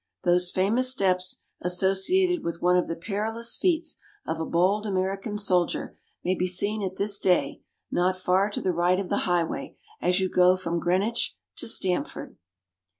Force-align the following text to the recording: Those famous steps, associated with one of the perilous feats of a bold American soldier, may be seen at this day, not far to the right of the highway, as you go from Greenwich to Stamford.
Those 0.23 0.49
famous 0.49 0.89
steps, 0.91 1.45
associated 1.61 2.43
with 2.43 2.59
one 2.59 2.75
of 2.75 2.87
the 2.87 2.95
perilous 2.95 3.55
feats 3.55 3.99
of 4.25 4.39
a 4.39 4.47
bold 4.47 4.87
American 4.87 5.37
soldier, 5.37 5.95
may 6.23 6.33
be 6.33 6.47
seen 6.47 6.81
at 6.81 6.95
this 6.95 7.19
day, 7.19 7.61
not 7.91 8.17
far 8.17 8.49
to 8.49 8.61
the 8.61 8.73
right 8.73 8.99
of 8.99 9.09
the 9.09 9.17
highway, 9.29 9.77
as 10.01 10.19
you 10.19 10.27
go 10.27 10.57
from 10.57 10.79
Greenwich 10.79 11.37
to 11.57 11.67
Stamford. 11.67 12.35